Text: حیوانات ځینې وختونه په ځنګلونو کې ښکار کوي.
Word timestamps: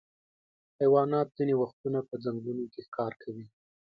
حیوانات 0.79 1.27
ځینې 1.37 1.53
وختونه 1.61 1.99
په 2.07 2.15
ځنګلونو 2.23 2.63
کې 2.73 2.81
ښکار 2.87 3.13
کوي. 3.21 3.45